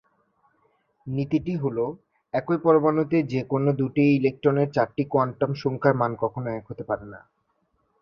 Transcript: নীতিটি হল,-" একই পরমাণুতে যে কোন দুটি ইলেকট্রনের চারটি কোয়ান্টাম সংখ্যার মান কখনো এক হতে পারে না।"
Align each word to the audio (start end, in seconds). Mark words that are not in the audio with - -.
নীতিটি 1.07 1.53
হল,-" 1.55 1.97
একই 2.33 2.57
পরমাণুতে 2.57 3.17
যে 3.31 3.41
কোন 3.43 3.63
দুটি 3.79 4.03
ইলেকট্রনের 4.17 4.67
চারটি 4.71 5.03
কোয়ান্টাম 5.05 5.51
সংখ্যার 5.61 5.95
মান 5.95 6.11
কখনো 6.23 6.47
এক 6.51 6.65
হতে 6.69 6.83
পারে 6.83 7.05
না।" 7.05 7.19